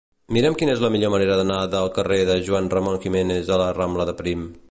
[0.35, 3.71] Mira'm quina és la millor manera d'anar del carrer de Juan Ramón Jiménez a la
[3.81, 4.51] rambla de Prim.